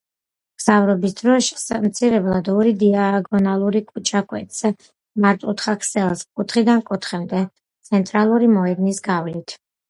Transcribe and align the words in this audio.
მგზავრობის 0.59 1.11
დროის 1.17 1.49
შესამცირებლად 1.49 2.49
ორი 2.53 2.71
დიაგონალური 2.83 3.81
ქუჩა 3.89 4.21
კვეთს 4.31 4.63
მართკუთხა 5.27 5.77
ქსელს 5.83 6.25
კუთხიდან 6.41 6.83
კუთხემდე, 6.89 7.43
ცენტრალური 7.91 8.51
მოედნის 8.57 9.05
გავლით. 9.11 9.57